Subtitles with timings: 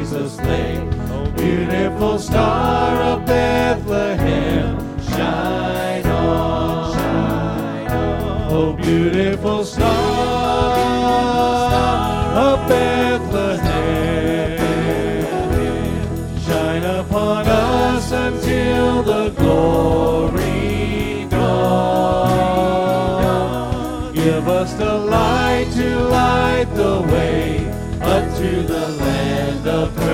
[0.00, 0.78] Jesus lay.
[1.12, 8.50] Oh, beautiful star of Bethlehem, shine on, shine on.
[8.50, 9.90] Oh, beautiful star
[12.48, 13.60] of Bethlehem,
[16.46, 22.40] shine upon us until the glory dawn.
[24.14, 27.68] Give us the light to light the way
[28.00, 28.79] unto the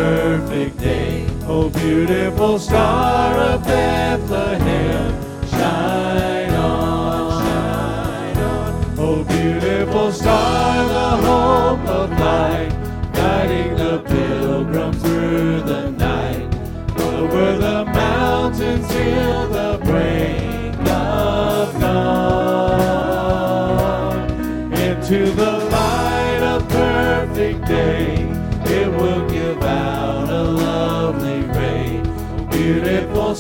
[0.07, 1.27] perfect day.
[1.49, 5.26] O beautiful star of Bethlehem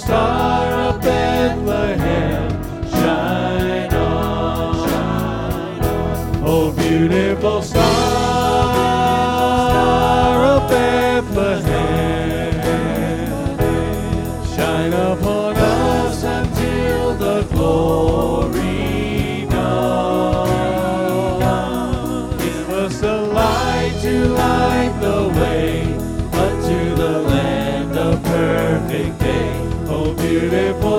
[0.06, 1.45] star up there.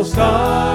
[0.04, 0.67] most.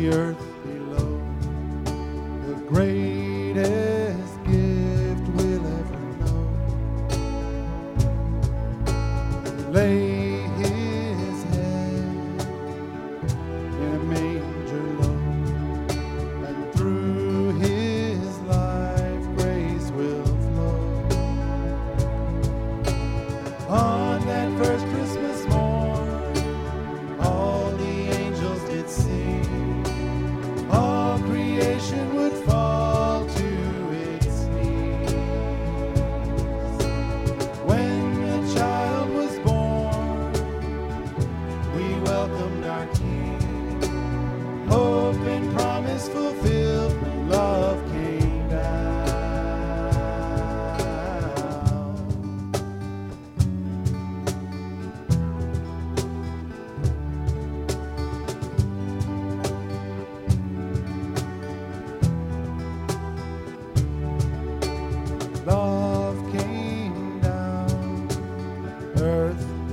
[0.00, 0.49] The earth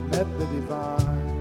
[0.10, 1.37] met the divine,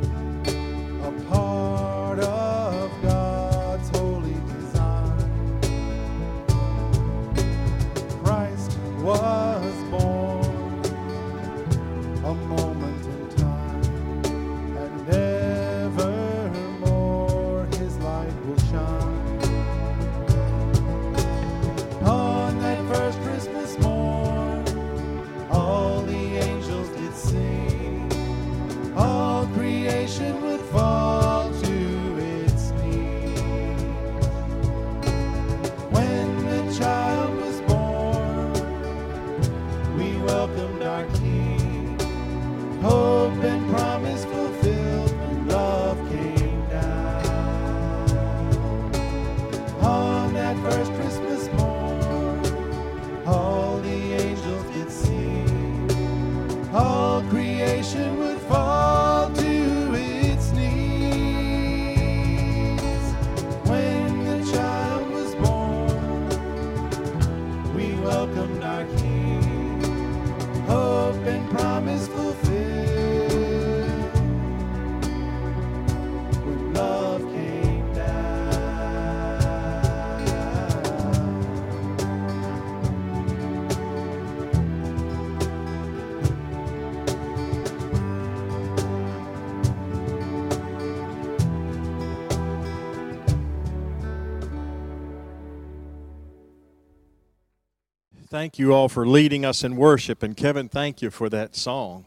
[98.37, 100.23] Thank you all for leading us in worship.
[100.23, 102.05] And Kevin, thank you for that song.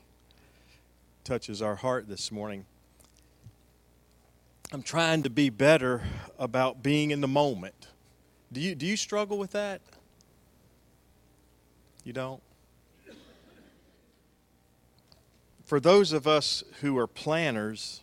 [1.23, 2.67] Touches our heart this morning.
[4.71, 6.03] I'm trying to be better
[6.37, 7.87] about being in the moment.
[8.53, 9.81] Do you, do you struggle with that?
[12.03, 12.43] You don't?
[15.65, 18.01] For those of us who are planners,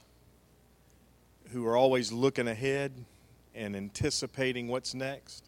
[1.52, 3.04] who are always looking ahead
[3.54, 5.44] and anticipating what's next,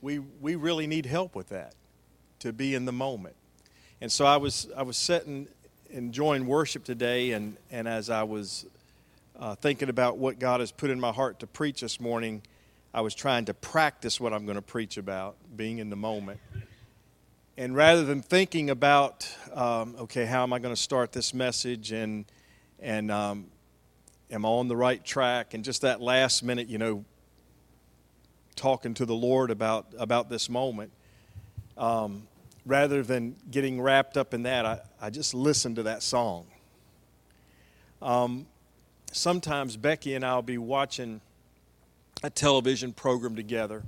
[0.00, 1.74] we, we really need help with that
[2.40, 3.34] to be in the moment.
[4.00, 5.48] And so I was I was sitting
[5.90, 8.66] enjoying worship today, and, and as I was
[9.38, 12.42] uh, thinking about what God has put in my heart to preach this morning,
[12.92, 16.40] I was trying to practice what I'm going to preach about, being in the moment.
[17.56, 21.92] And rather than thinking about, um, okay, how am I going to start this message,
[21.92, 22.24] and
[22.80, 23.46] and um,
[24.30, 27.04] am I on the right track, and just that last minute, you know,
[28.54, 30.92] talking to the Lord about about this moment.
[31.78, 32.26] Um,
[32.66, 36.46] rather than getting wrapped up in that, I, I just listened to that song.
[38.02, 38.46] Um,
[39.12, 41.20] sometimes Becky and I'll be watching
[42.22, 43.84] a television program together,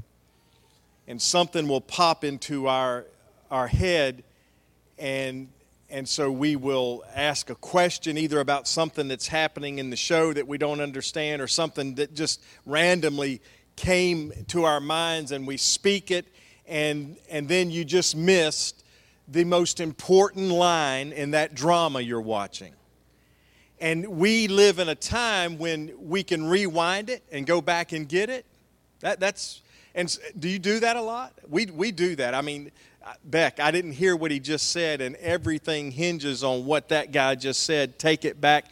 [1.09, 3.07] and something will pop into our
[3.51, 4.23] our head,
[4.99, 5.49] and
[5.89, 10.33] and so we will ask a question either about something that's happening in the show
[10.33, 13.43] that we don't understand, or something that just randomly
[13.75, 16.27] came to our minds, and we speak it,
[16.71, 18.85] and and then you just missed
[19.29, 22.73] the most important line in that drama you're watching.
[23.81, 28.09] And we live in a time when we can rewind it and go back and
[28.09, 28.45] get it.
[29.01, 29.63] That, that's,
[29.95, 31.33] and do you do that a lot?
[31.49, 32.35] We, we do that.
[32.35, 32.73] I mean,
[33.05, 37.13] uh, Beck, I didn't hear what he just said, and everything hinges on what that
[37.13, 37.99] guy just said.
[37.99, 38.67] Take it back,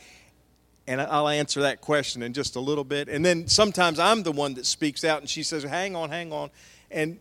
[0.87, 3.08] and I'll answer that question in just a little bit.
[3.08, 6.34] And then sometimes I'm the one that speaks out, and she says, Hang on, hang
[6.34, 6.50] on.
[6.90, 7.18] And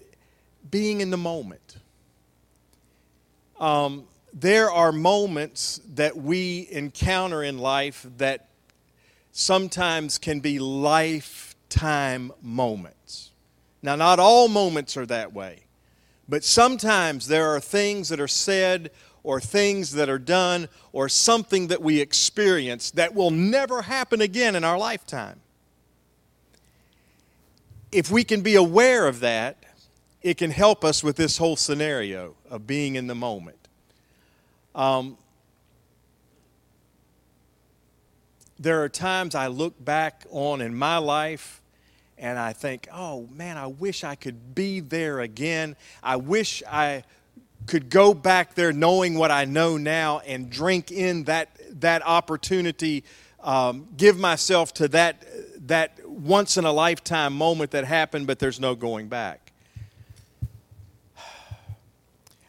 [0.70, 1.78] being in the moment.
[3.60, 8.50] Um, there are moments that we encounter in life that
[9.32, 13.32] sometimes can be lifetime moments.
[13.82, 15.64] Now, not all moments are that way,
[16.28, 18.92] but sometimes there are things that are said
[19.24, 24.56] or things that are done or something that we experience that will never happen again
[24.56, 25.40] in our lifetime.
[27.92, 29.58] If we can be aware of that,
[30.22, 33.68] it can help us with this whole scenario of being in the moment.
[34.74, 35.18] Um,
[38.60, 41.62] there are times I look back on in my life
[42.18, 45.76] and I think, oh man, I wish I could be there again.
[46.02, 47.04] I wish I
[47.68, 51.50] could go back there knowing what I know now and drink in that,
[51.82, 53.04] that opportunity,
[53.42, 55.24] um, give myself to that,
[55.68, 59.47] that once in a lifetime moment that happened, but there's no going back.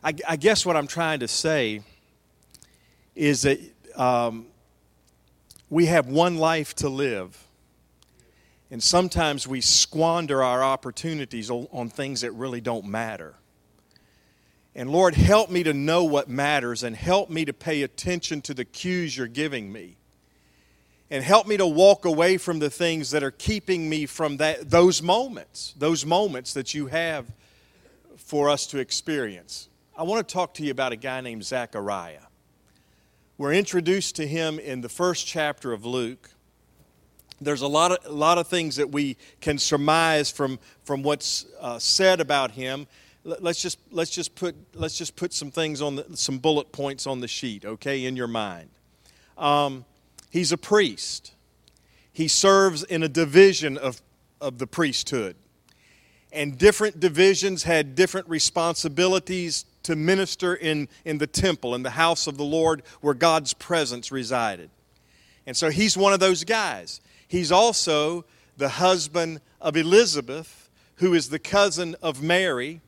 [0.03, 1.83] I, I guess what I'm trying to say
[3.15, 3.59] is that
[3.97, 4.47] um,
[5.71, 7.45] we have one life to live.
[8.71, 13.35] And sometimes we squander our opportunities on things that really don't matter.
[14.75, 18.55] And Lord, help me to know what matters and help me to pay attention to
[18.55, 19.97] the cues you're giving me.
[21.11, 24.71] And help me to walk away from the things that are keeping me from that,
[24.71, 27.27] those moments, those moments that you have
[28.19, 29.69] for us to experience.
[29.99, 32.21] I want to talk to you about a guy named Zechariah.
[33.37, 36.31] We're introduced to him in the first chapter of Luke.
[37.41, 41.47] There's a lot of, a lot of things that we can surmise from, from what's
[41.61, 42.87] uh, said about him.
[43.25, 47.05] Let's just, let's, just put, let's just put some things on the, some bullet points
[47.05, 48.71] on the sheet, okay, in your mind.
[49.37, 49.85] Um,
[50.31, 51.35] he's a priest.
[52.13, 54.01] He serves in a division of,
[54.41, 55.35] of the priesthood.
[56.31, 62.27] And different divisions had different responsibilities to minister in, in the temple, in the house
[62.27, 64.69] of the Lord where God's presence resided.
[65.47, 67.01] And so he's one of those guys.
[67.27, 68.27] He's also
[68.59, 72.83] the husband of Elizabeth, who is the cousin of Mary.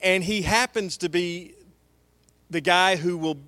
[0.00, 1.54] And he happens to be
[2.48, 3.38] the guy who will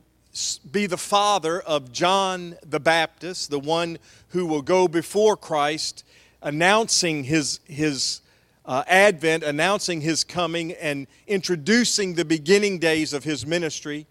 [0.73, 3.97] be the father of John the Baptist, the one
[4.31, 6.03] who will go before Christ
[6.43, 8.23] announcing his, his
[8.66, 14.07] uh, Advent, announcing his coming and introducing the beginning days of his ministry.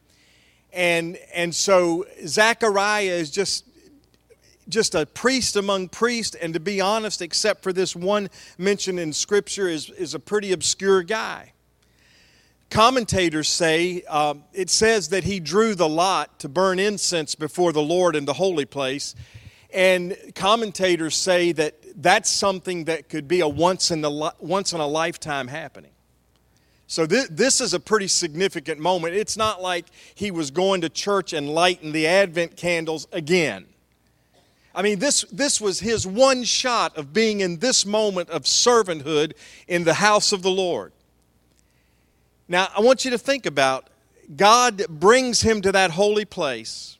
[0.74, 3.66] And, and so Zechariah is just,
[4.68, 9.14] just a priest among priests, and to be honest, except for this one mention in
[9.14, 11.54] Scripture, is, is a pretty obscure guy.
[12.70, 17.82] Commentators say uh, it says that he drew the lot to burn incense before the
[17.82, 19.16] Lord in the holy place.
[19.74, 24.80] And commentators say that that's something that could be a once in, the, once in
[24.80, 25.92] a lifetime happening.
[26.88, 29.14] So this, this is a pretty significant moment.
[29.14, 29.86] It's not like
[30.16, 33.66] he was going to church and lighting the Advent candles again.
[34.74, 39.34] I mean, this, this was his one shot of being in this moment of servanthood
[39.68, 40.94] in the house of the Lord.
[42.48, 43.90] Now, I want you to think about
[44.36, 46.99] God brings him to that holy place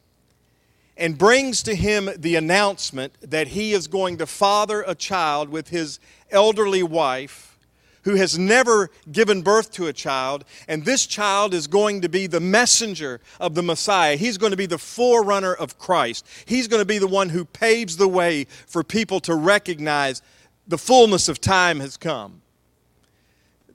[1.00, 5.70] and brings to him the announcement that he is going to father a child with
[5.70, 5.98] his
[6.30, 7.58] elderly wife
[8.04, 12.28] who has never given birth to a child, and this child is going to be
[12.28, 14.16] the messenger of the Messiah.
[14.16, 16.26] He's going to be the forerunner of Christ.
[16.46, 20.22] He's going to be the one who paves the way for people to recognize
[20.68, 22.42] the fullness of time has come.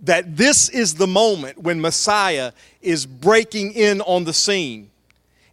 [0.00, 4.90] That this is the moment when Messiah is breaking in on the scene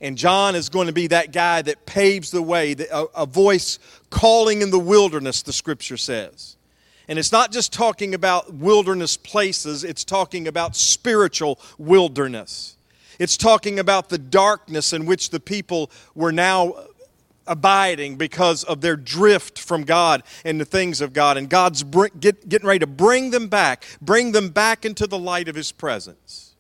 [0.02, 3.78] and John is going to be that guy that paves the way, a, voice
[4.10, 6.58] calling in the wilderness, the scripture says.
[7.08, 12.78] And it's not just talking about wilderness places, it's talking about spiritual wilderness.
[13.20, 16.74] It's talking about the darkness in which the people were now
[17.46, 21.38] abiding because of their drift from God and the things of God.
[21.38, 25.48] And God's get, getting ready to bring them back, bring them back into the light
[25.48, 26.51] of His presence.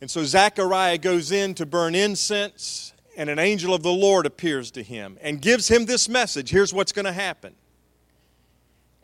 [0.00, 4.70] And so Zechariah goes in to burn incense, and an angel of the Lord appears
[4.72, 7.54] to him and gives him this message here's what's going to happen.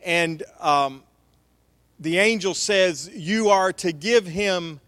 [0.03, 1.03] And um,
[1.99, 4.79] the angel says, You are to give him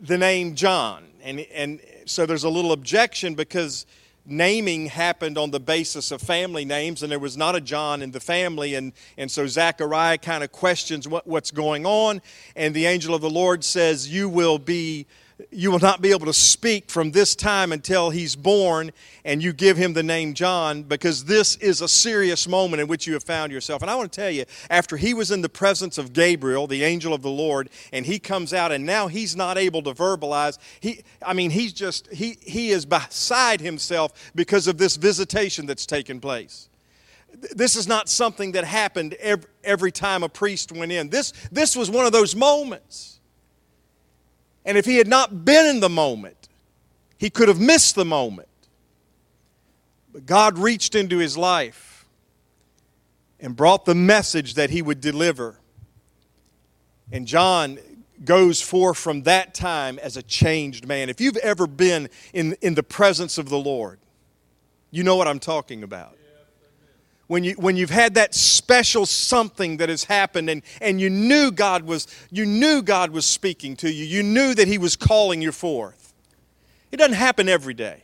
[0.00, 1.06] the name John.
[1.22, 3.84] And, and so there's a little objection because
[4.30, 8.12] naming happened on the basis of family names, and there was not a John in
[8.12, 8.74] the family.
[8.74, 12.22] And, and so Zechariah kind of questions what, what's going on.
[12.54, 15.06] And the angel of the Lord says, You will be
[15.50, 18.92] you will not be able to speak from this time until he's born
[19.24, 23.06] and you give him the name John because this is a serious moment in which
[23.06, 23.82] you have found yourself.
[23.82, 26.84] And I want to tell you, after he was in the presence of Gabriel, the
[26.84, 30.58] angel of the Lord, and he comes out and now he's not able to verbalize,
[30.80, 35.86] he I mean he's just he he is beside himself because of this visitation that's
[35.86, 36.68] taken place.
[37.54, 41.10] This is not something that happened every, every time a priest went in.
[41.10, 43.19] This, this was one of those moments.
[44.64, 46.48] And if he had not been in the moment,
[47.18, 48.48] he could have missed the moment.
[50.12, 52.06] But God reached into his life
[53.38, 55.58] and brought the message that he would deliver.
[57.12, 57.78] And John
[58.24, 61.08] goes forth from that time as a changed man.
[61.08, 63.98] If you've ever been in, in the presence of the Lord,
[64.90, 66.16] you know what I'm talking about.
[67.30, 71.52] When, you, when you've had that special something that has happened and, and you knew
[71.52, 75.40] God was you knew God was speaking to you, you knew that He was calling
[75.40, 76.12] you forth.
[76.90, 78.02] It doesn't happen every day.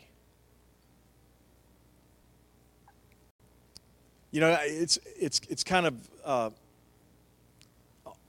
[4.30, 6.50] You know, it's, it's, it's kind of uh,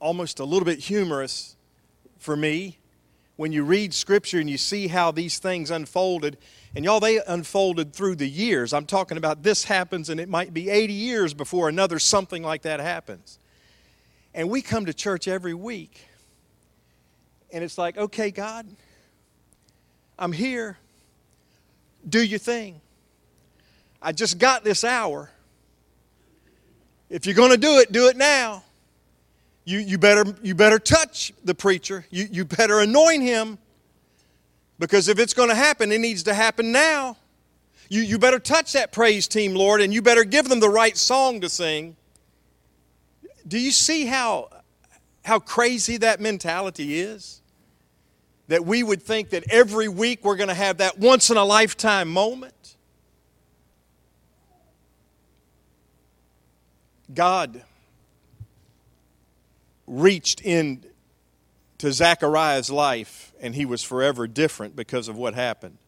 [0.00, 1.54] almost a little bit humorous
[2.18, 2.76] for me
[3.36, 6.38] when you read Scripture and you see how these things unfolded.
[6.74, 8.72] And y'all, they unfolded through the years.
[8.72, 12.62] I'm talking about this happens, and it might be 80 years before another something like
[12.62, 13.38] that happens.
[14.34, 16.06] And we come to church every week,
[17.52, 18.66] and it's like, okay, God,
[20.18, 20.78] I'm here.
[22.08, 22.80] Do your thing.
[24.00, 25.30] I just got this hour.
[27.10, 28.62] If you're going to do it, do it now.
[29.64, 32.06] You, you, better, you better touch the preacher.
[32.10, 33.58] You, you better anoint him.
[34.78, 37.16] Because if it's going to happen, it needs to happen now.
[37.88, 40.96] You, you better touch that praise team, Lord, and you better give them the right
[40.96, 41.96] song to sing.
[43.46, 44.50] Do you see how,
[45.24, 47.40] how crazy that mentality is?
[48.48, 51.44] That we would think that every week we're going to have that once in a
[51.44, 52.76] lifetime moment?
[57.12, 57.62] God
[59.86, 60.84] reached in
[61.78, 65.78] to Zechariah's life and he was forever different because of what happened.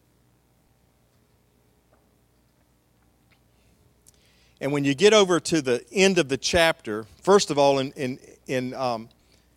[4.61, 7.91] And when you get over to the end of the chapter, first of all, in,
[7.93, 9.09] in, in um,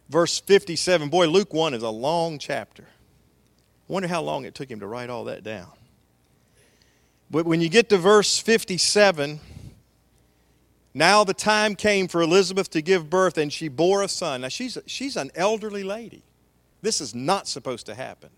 [0.09, 2.87] verse 57, boy, Luke 1 is a long chapter.
[3.87, 5.71] Wonder how long it took him to write all that down.
[7.31, 9.41] But when you get to verse 57,
[10.95, 14.41] now the time came for Elizabeth to give birth, and she bore a son.
[14.41, 16.23] Now, she's, she's an elderly lady.
[16.85, 18.31] This is not supposed to happen.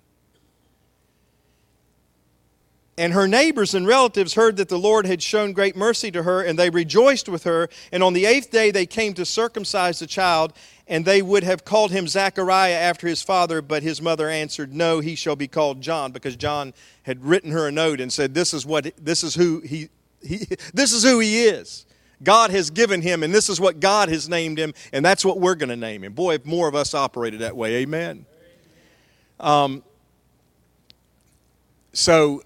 [2.98, 6.42] And her neighbors and relatives heard that the Lord had shown great mercy to her,
[6.42, 7.68] and they rejoiced with her.
[7.92, 10.54] And on the eighth day they came to circumcise the child,
[10.86, 15.00] and they would have called him Zachariah after his father, but his mother answered, No,
[15.00, 18.54] he shall be called John, because John had written her a note and said, This
[18.54, 19.90] is what this is who he,
[20.22, 21.84] he this is who he is.
[22.22, 25.38] God has given him, and this is what God has named him, and that's what
[25.38, 26.14] we're going to name him.
[26.14, 28.24] Boy, if more of us operated that way, amen.
[29.38, 29.82] Um,
[31.92, 32.42] so,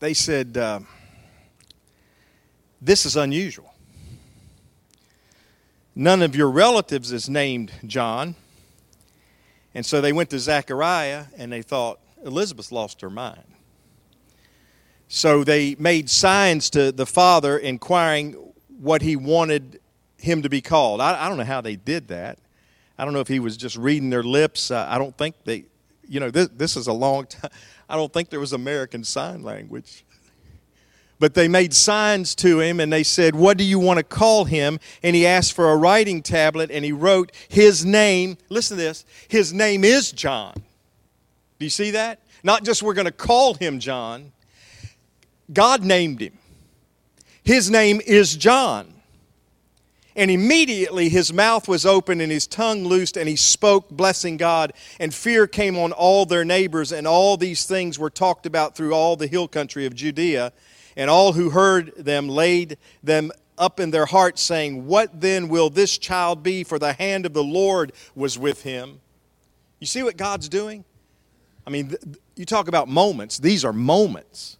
[0.00, 0.80] they said, uh,
[2.80, 3.74] This is unusual.
[5.94, 8.36] None of your relatives is named John.
[9.74, 13.42] And so they went to Zechariah and they thought, Elizabeth lost her mind.
[15.08, 18.47] So they made signs to the father inquiring
[18.78, 19.80] what he wanted
[20.16, 21.00] him to be called.
[21.00, 22.38] I, I don't know how they did that.
[22.98, 24.70] I don't know if he was just reading their lips.
[24.70, 25.64] Uh, I don't think they,
[26.08, 27.50] you know, this, this is a long time.
[27.88, 30.04] I don't think there was American Sign Language.
[31.20, 34.44] But they made signs to him and they said, What do you want to call
[34.44, 34.78] him?
[35.02, 38.38] And he asked for a writing tablet and he wrote his name.
[38.48, 40.54] Listen to this his name is John.
[40.54, 42.20] Do you see that?
[42.44, 44.30] Not just we're going to call him John,
[45.52, 46.38] God named him.
[47.44, 48.94] His name is John.
[50.18, 54.72] And immediately his mouth was open and his tongue loosed, and he spoke, blessing God.
[54.98, 58.94] And fear came on all their neighbors, and all these things were talked about through
[58.94, 60.52] all the hill country of Judea.
[60.96, 65.70] And all who heard them laid them up in their hearts, saying, What then will
[65.70, 66.64] this child be?
[66.64, 69.00] For the hand of the Lord was with him.
[69.78, 70.84] You see what God's doing?
[71.64, 71.94] I mean,
[72.34, 73.38] you talk about moments.
[73.38, 74.57] These are moments.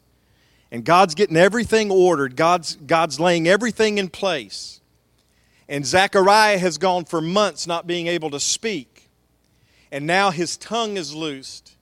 [0.70, 4.80] And God's getting everything ordered, God's, God's laying everything in place.
[5.68, 9.08] And Zechariah has gone for months not being able to speak.
[9.90, 11.76] And now his tongue is loosed.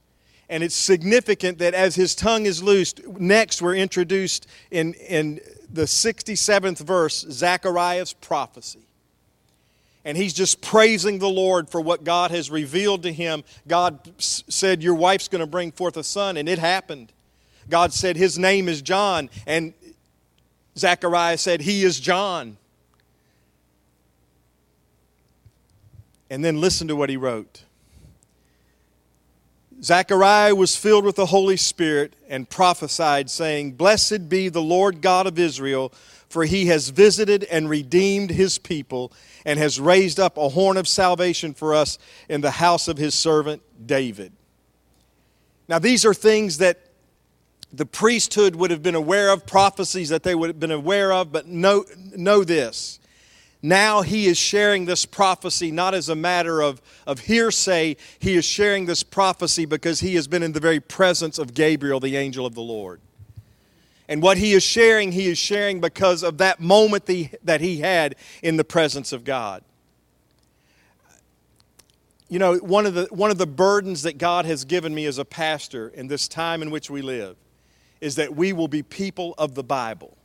[0.49, 5.41] And it's significant that as his tongue is loosed, next we're introduced in, in
[5.73, 8.87] the 67th verse, Zechariah's prophecy
[10.07, 13.43] and he's just praising the Lord for what God has revealed to him.
[13.67, 17.13] God said, Your wife's going to bring forth a son, and it happened.
[17.69, 19.75] God said, His name is John, and
[20.77, 22.57] Zechariah said, He is John.
[26.29, 27.63] And then listen to what he wrote
[29.83, 35.27] Zechariah was filled with the Holy Spirit and prophesied, saying, Blessed be the Lord God
[35.27, 35.93] of Israel,
[36.29, 39.13] for he has visited and redeemed his people
[39.45, 41.99] and has raised up a horn of salvation for us
[42.29, 44.33] in the house of his servant David.
[45.69, 46.86] Now, these are things that
[47.73, 51.33] the priesthood would have been aware of, prophecies that they would have been aware of,
[51.33, 51.85] but know,
[52.17, 52.99] know this.
[53.63, 58.45] Now he is sharing this prophecy not as a matter of, of hearsay, he is
[58.45, 62.47] sharing this prophecy because he has been in the very presence of Gabriel, the angel
[62.47, 63.01] of the Lord.
[64.09, 67.79] And what he is sharing, he is sharing because of that moment the, that he
[67.79, 69.65] had in the presence of God.
[72.29, 75.19] You know, one of, the, one of the burdens that God has given me as
[75.19, 77.37] a pastor in this time in which we live
[78.01, 80.17] is that we will be people of the Bible.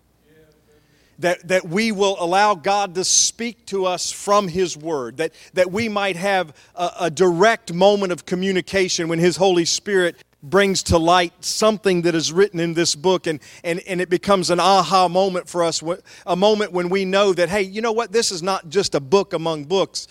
[1.19, 5.71] That, that we will allow God to speak to us from His Word, that, that
[5.71, 10.97] we might have a, a direct moment of communication when His Holy Spirit brings to
[10.97, 15.07] light something that is written in this book and, and, and it becomes an aha
[15.07, 15.83] moment for us
[16.25, 18.11] a moment when we know that hey you know what?
[18.11, 20.07] This is not just a book among books.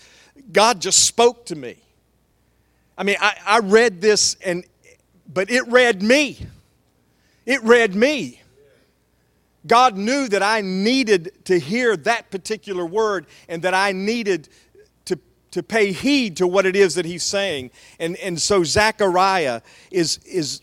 [0.51, 1.75] God just spoke to me.
[2.97, 4.63] I mean i, I read this and
[5.33, 6.47] but it read me
[7.45, 8.41] it read me.
[9.67, 14.49] God knew that I needed to hear that particular word and that I needed
[15.05, 15.19] to,
[15.51, 17.71] to pay heed to what it is that he's saying.
[17.99, 20.61] And, and so Zechariah is, is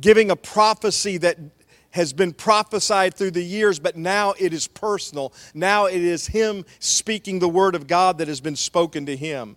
[0.00, 1.38] giving a prophecy that
[1.90, 5.32] has been prophesied through the years, but now it is personal.
[5.54, 9.56] Now it is him speaking the word of God that has been spoken to him.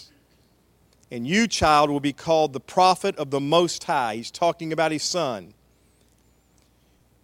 [1.11, 4.15] And you, child, will be called the prophet of the Most High.
[4.15, 5.53] He's talking about his son.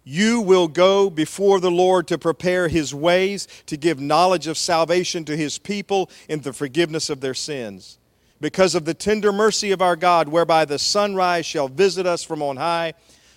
[0.04, 5.24] You will go before the Lord to prepare his ways, to give knowledge of salvation
[5.24, 7.98] to his people in the forgiveness of their sins.
[8.40, 12.42] Because of the tender mercy of our God, whereby the sunrise shall visit us from
[12.42, 12.94] on high,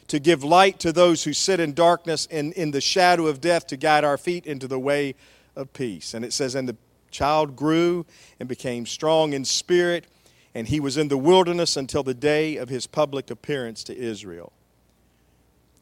[0.08, 3.68] to give light to those who sit in darkness and in the shadow of death,
[3.68, 5.16] to guide our feet into the way
[5.56, 6.14] of peace.
[6.14, 6.78] And it says, And the
[7.10, 8.06] child grew
[8.40, 10.06] and became strong in spirit
[10.54, 14.52] and he was in the wilderness until the day of his public appearance to Israel.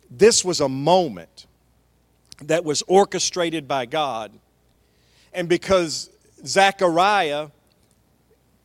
[0.10, 1.48] This was a moment
[2.44, 4.32] that was orchestrated by God,
[5.34, 6.10] and because
[6.46, 7.50] Zechariah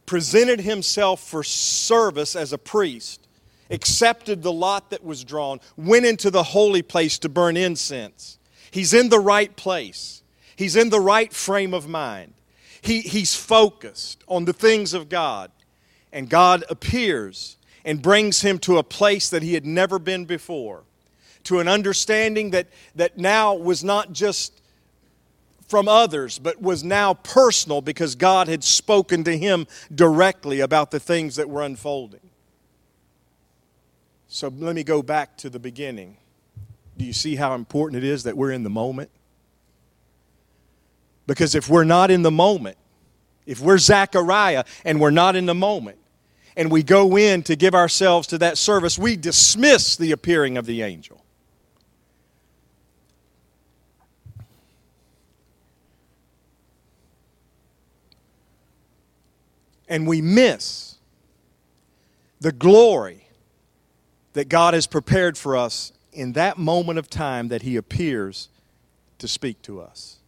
[0.06, 3.26] presented himself for service as a priest,
[3.70, 8.38] accepted the lot that was drawn, went into the holy place to burn incense.
[8.70, 10.22] He's in the right place,
[10.56, 12.34] he's in the right frame of mind.
[12.82, 15.50] He, he's focused on the things of God
[16.14, 20.84] and God appears and brings him to a place that he had never been before,
[21.42, 24.62] to an understanding that, that now was not just
[25.68, 31.00] from others, but was now personal because God had spoken to him directly about the
[31.00, 32.20] things that were unfolding.
[34.28, 36.16] So let me go back to the beginning.
[36.96, 39.10] Do you see how important it is that we're in the moment?
[41.26, 42.76] Because if we're not in the moment,
[43.46, 45.98] if we're Zechariah and we're not in the moment,
[46.56, 50.66] and we go in to give ourselves to that service, we dismiss the appearing of
[50.66, 51.20] the angel.
[59.88, 60.96] And we miss
[62.40, 63.28] the glory
[64.32, 68.48] that God has prepared for us in that moment of time that He appears
[69.18, 70.18] to speak to us.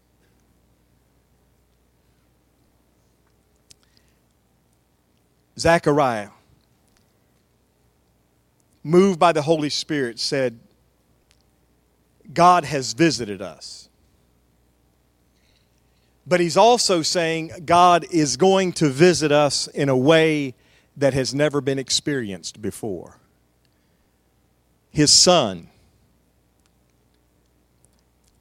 [5.58, 6.30] Zechariah,
[8.82, 10.58] moved by the Holy Spirit, said,
[12.32, 13.88] God has visited us.
[16.26, 20.54] But he's also saying God is going to visit us in a way
[20.96, 23.18] that has never been experienced before.
[24.90, 25.68] His Son,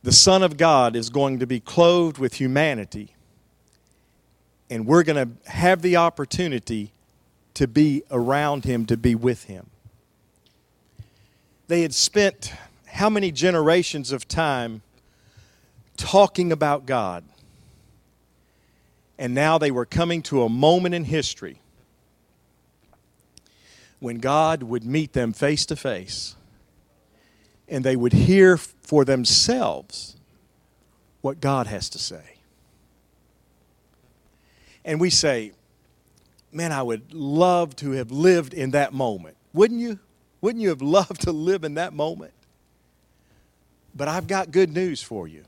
[0.01, 3.13] the Son of God, is going to be clothed with humanity,
[4.69, 6.91] and we're going to have the opportunity
[7.55, 9.69] to be around him, to be with him.
[11.67, 12.53] They had spent
[12.85, 14.81] how many generations of time
[15.97, 17.23] talking about God?
[19.17, 21.59] And now they were coming to a moment in history
[23.99, 26.35] when God would meet them face to face
[27.67, 30.15] and they would hear for themselves
[31.21, 32.37] what God has to say.
[34.83, 35.53] And we say,
[36.55, 39.35] Man, I would love to have lived in that moment.
[39.53, 39.99] Wouldn't you?
[40.39, 42.31] Wouldn't you have loved to live in that moment?
[43.93, 45.43] But I've got good news for you.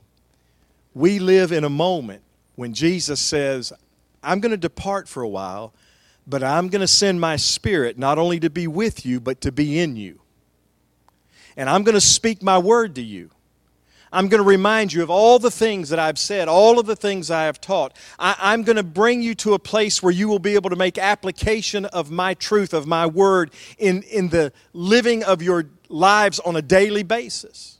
[0.92, 2.20] We live in a moment
[2.56, 3.72] when Jesus says,
[4.22, 5.72] I'm going to depart for a while,
[6.26, 9.50] but I'm going to send my spirit not only to be with you, but to
[9.50, 10.20] be in you.
[11.56, 13.30] And I'm going to speak my word to you.
[14.12, 16.96] I'm going to remind you of all the things that I've said, all of the
[16.96, 17.94] things I have taught.
[18.18, 20.76] I, am going to bring you to a place where you will be able to
[20.76, 26.38] make application of my truth, of my word, in, in the living of your lives
[26.40, 27.78] on a daily basis.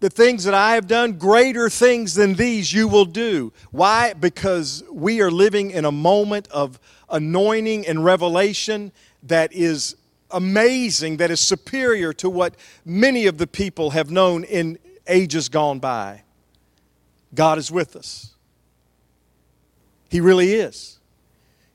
[0.00, 3.52] The things that I have done, greater things than these you will do.
[3.70, 4.14] Why?
[4.14, 8.90] Because we are living in a moment of anointing and revelation
[9.22, 9.96] that is
[10.32, 15.78] amazing, that is superior to what many of the people have known in ages gone
[15.78, 16.22] by.
[17.34, 18.34] God is with us.
[20.10, 20.98] He really is.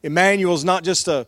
[0.04, 1.26] Emmanuel is not just a,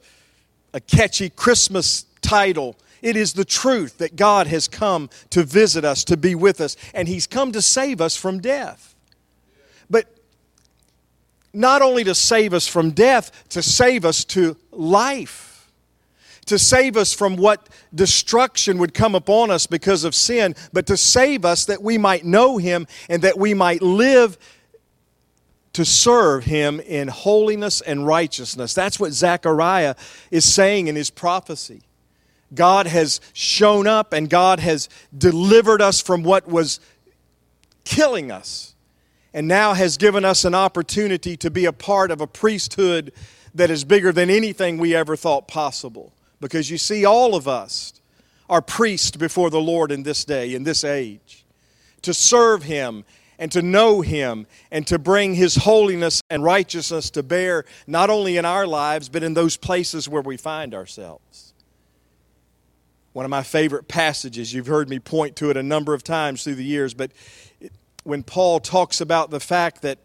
[0.73, 2.75] a catchy Christmas title.
[3.01, 6.77] It is the truth that God has come to visit us, to be with us,
[6.93, 8.95] and He's come to save us from death.
[9.89, 10.05] But
[11.51, 15.48] not only to save us from death, to save us to life
[16.49, 20.97] to save us from what destruction would come upon us because of sin, but to
[20.97, 24.35] save us that we might know Him and that we might live
[25.73, 28.73] to serve Him in holiness and righteousness.
[28.73, 29.93] That's what Zechariah
[30.31, 31.83] is saying in his prophecy.
[32.55, 36.79] God has shown up and God has delivered us from what was
[37.83, 38.73] killing us
[39.35, 43.13] and now has given us an opportunity to be a part of a priesthood
[43.53, 46.11] that is bigger than anything we ever thought possible.
[46.39, 47.93] Because you see, all of us
[48.49, 51.45] are priests before the Lord in this day, in this age,
[52.01, 53.03] to serve Him
[53.37, 58.37] and to know Him and to bring His holiness and righteousness to bear, not only
[58.37, 61.53] in our lives, but in those places where we find ourselves.
[63.13, 66.43] One of my favorite passages, you've heard me point to it a number of times
[66.43, 67.11] through the years, but
[68.03, 69.99] when Paul talks about the fact that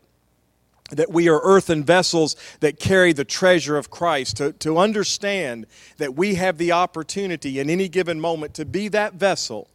[0.91, 5.67] that we are earthen vessels that carry the treasure of Christ, to, to understand
[5.97, 9.69] that we have the opportunity in any given moment to be that vessel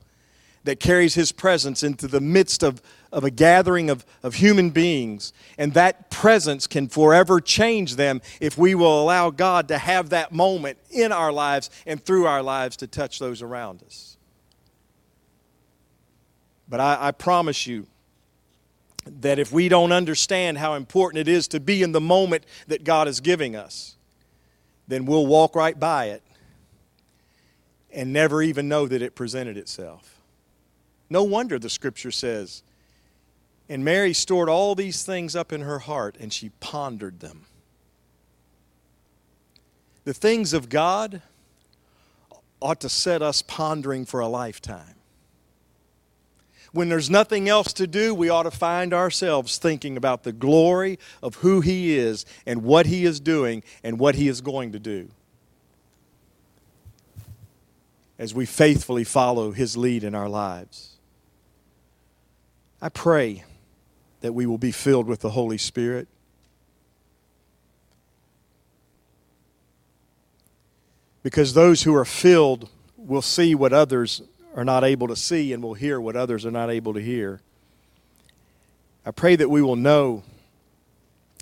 [0.66, 2.82] that carries His presence into the midst of,
[3.12, 5.34] of a gathering of, of human beings.
[5.57, 10.32] And that presence can forever change them if we will allow God to have that
[10.32, 14.18] moment in our lives and through our lives to touch those around us.
[16.68, 17.88] But I, I promise you,
[19.06, 22.84] that if we don't understand how important it is to be in the moment that
[22.84, 23.95] God is giving us,
[24.88, 26.24] then we'll walk right by it
[27.91, 30.22] and never even know that it presented itself.
[31.10, 32.64] No wonder the scripture says,
[33.68, 37.45] and Mary stored all these things up in her heart and she pondered them.
[40.06, 41.22] The things of God
[42.60, 44.95] ought to set us pondering for a lifetime.
[46.72, 50.99] When there's nothing else to do, we ought to find ourselves thinking about the glory
[51.24, 54.80] of who He is and what He is doing and what He is going to
[54.80, 55.09] do
[58.20, 60.97] as we faithfully follow His lead in our lives.
[62.82, 63.43] I pray
[64.22, 66.07] that we will be filled with the Holy Spirit.
[71.24, 74.22] Because those who are filled will see what others
[74.60, 77.39] are not able to see and will hear what others are not able to hear.
[79.05, 80.24] I pray that we will know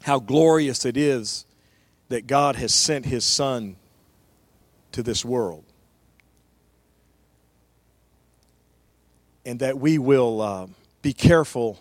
[0.03, 1.43] how glorious it is
[2.09, 3.75] that God has sent His Son
[4.91, 5.63] to this world.
[9.43, 10.67] And that we will uh,
[11.01, 11.79] be careful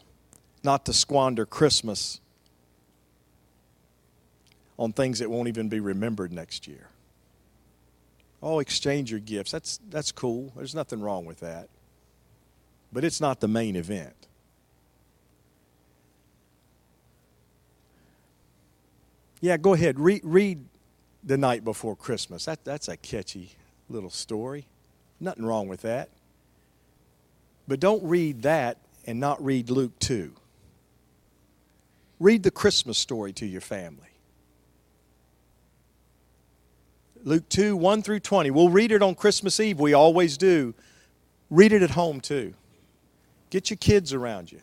[0.64, 2.18] not to squander Christmas
[4.78, 6.88] on things that won't even be remembered next year.
[8.42, 9.50] Oh, exchange your gifts.
[9.50, 10.52] That's, that's cool.
[10.56, 11.68] There's nothing wrong with that.
[12.92, 14.14] But it's not the main event.
[19.40, 19.98] Yeah, go ahead.
[19.98, 20.64] Read, read
[21.24, 22.46] The Night Before Christmas.
[22.46, 23.52] That, that's a catchy
[23.88, 24.66] little story.
[25.20, 26.10] Nothing wrong with that.
[27.68, 30.32] But don't read that and not read Luke 2.
[32.18, 34.15] Read the Christmas story to your family.
[37.26, 38.52] Luke 2, 1 through 20.
[38.52, 39.80] We'll read it on Christmas Eve.
[39.80, 40.74] We always do.
[41.50, 42.54] Read it at home too.
[43.50, 44.60] Get your kids around you.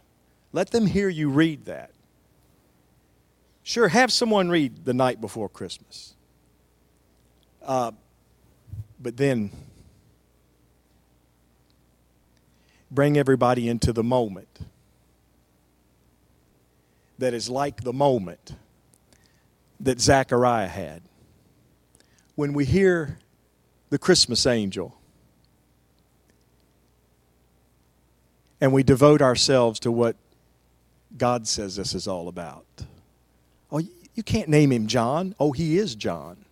[0.53, 1.91] Let them hear you read that.
[3.63, 6.13] Sure, have someone read the night before Christmas.
[7.61, 7.91] Uh,
[8.97, 9.51] but then
[12.89, 14.59] bring everybody into the moment
[17.17, 18.55] that is like the moment
[19.81, 21.01] that Zechariah had.
[22.35, 23.19] When we hear
[23.89, 24.97] the Christmas angel
[28.59, 30.15] and we devote ourselves to what
[31.15, 32.65] God says this is all about.
[33.71, 33.81] Oh,
[34.15, 35.35] you can't name him John.
[35.39, 36.45] Oh, he is John.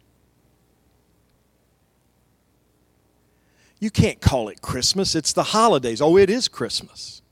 [3.80, 5.16] You can't call it Christmas.
[5.16, 6.02] It's the holidays.
[6.02, 7.24] Oh, it is Christmas.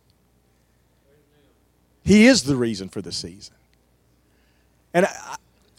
[2.04, 3.54] He is the reason for the season.
[4.94, 5.36] And, I,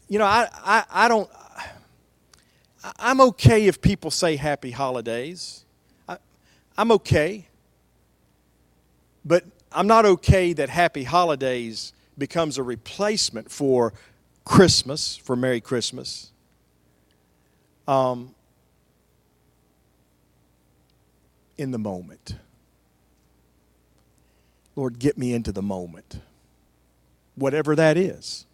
[0.08, 1.28] you know, I, I, I don't,
[2.98, 5.64] I'm okay if people say happy holidays.
[6.08, 6.18] I,
[6.78, 7.46] I'm okay.
[9.24, 13.92] But I'm not okay that happy holidays becomes a replacement for
[14.44, 16.30] Christmas, for Merry Christmas.
[17.86, 18.34] Um,
[21.58, 22.36] in the moment.
[24.74, 26.20] Lord, get me into the moment,
[27.34, 28.46] whatever that is.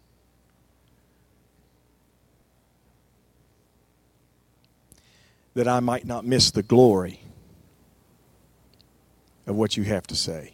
[5.57, 7.19] That I might not miss the glory
[9.47, 10.53] of what you have to say.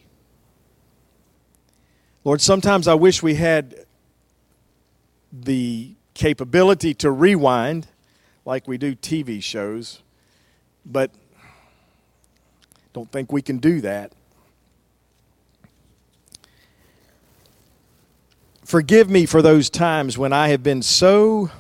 [2.24, 3.86] Lord, sometimes I wish we had
[5.34, 7.88] the capability to rewind
[8.46, 10.02] like we do TV shows,
[10.86, 11.12] but
[12.94, 14.14] don't think we can do that.
[18.64, 21.52] Forgive me for those times when I have been so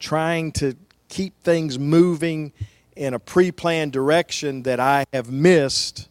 [0.00, 0.74] trying to
[1.08, 2.52] keep things moving
[2.96, 6.08] in a pre planned direction that I have missed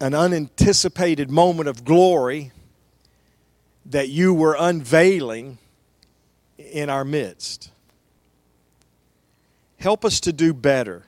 [0.00, 2.52] an unanticipated moment of glory
[3.86, 5.58] that you were unveiling
[6.58, 7.70] in our midst.
[9.78, 11.04] Help us to do better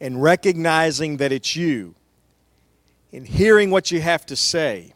[0.00, 1.94] and recognizing that it's you,
[3.10, 4.92] in hearing what you have to say,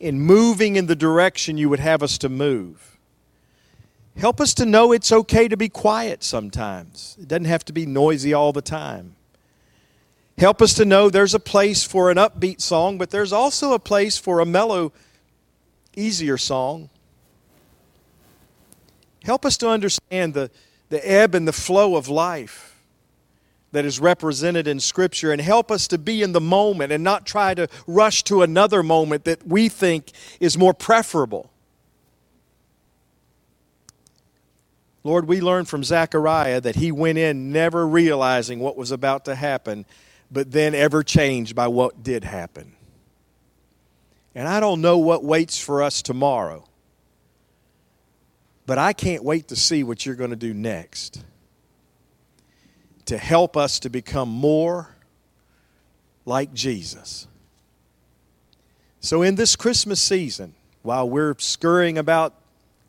[0.00, 2.91] in moving in the direction you would have us to move.
[4.16, 7.16] Help us to know it's okay to be quiet sometimes.
[7.20, 9.16] It doesn't have to be noisy all the time.
[10.38, 13.78] Help us to know there's a place for an upbeat song, but there's also a
[13.78, 14.92] place for a mellow,
[15.94, 16.90] easier song.
[19.22, 20.50] Help us to understand the,
[20.88, 22.76] the ebb and the flow of life
[23.70, 27.24] that is represented in Scripture and help us to be in the moment and not
[27.24, 30.10] try to rush to another moment that we think
[30.40, 31.51] is more preferable.
[35.04, 39.34] Lord, we learn from Zechariah that he went in never realizing what was about to
[39.34, 39.84] happen,
[40.30, 42.72] but then ever changed by what did happen.
[44.34, 46.64] And I don't know what waits for us tomorrow,
[48.64, 51.22] but I can't wait to see what you're going to do next
[53.06, 54.94] to help us to become more
[56.24, 57.26] like Jesus.
[59.00, 62.34] So, in this Christmas season, while we're scurrying about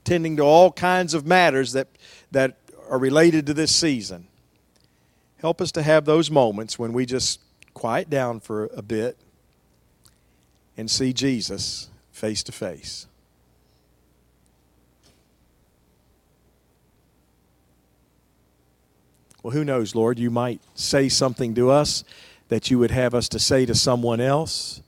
[0.03, 1.87] tending to all kinds of matters that,
[2.31, 2.57] that
[2.89, 4.27] are related to this season,
[5.37, 7.39] help us to have those moments when we just
[7.73, 9.17] quiet down for a bit
[10.77, 13.07] and see Jesus face to face.
[19.41, 20.19] Well, who knows, Lord?
[20.19, 22.05] You might say something to us
[22.47, 24.81] that you would have us to say to someone else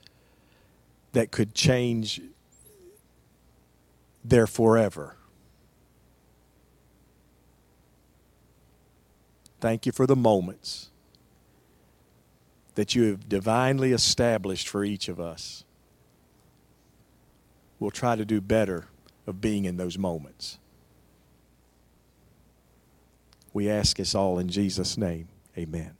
[1.11, 2.21] that could change
[4.29, 5.15] their forever.
[9.59, 10.89] Thank you for the moments
[12.75, 15.63] that you have divinely established for each of us.
[17.79, 18.85] We'll try to do better
[19.27, 20.59] of being in those moments.
[23.53, 25.29] We ask us all in Jesus' name.
[25.57, 25.95] Amen.